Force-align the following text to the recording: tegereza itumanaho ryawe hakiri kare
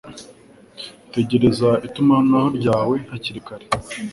tegereza 1.13 1.69
itumanaho 1.87 2.47
ryawe 2.57 2.95
hakiri 3.11 3.41
kare 3.47 3.65